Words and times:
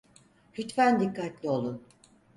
Lütfen 0.59 0.99
dikkatli 0.99 1.49
olun. 1.49 1.81